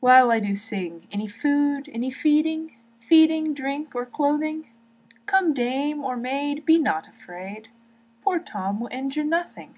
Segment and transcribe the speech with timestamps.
[0.00, 4.68] While I do sing, Any food, any feeding, Feeding, drink, or clothing;
[5.26, 7.68] Come dame or maid, be not afraid,
[8.22, 9.74] Poor Tom will injure nothing.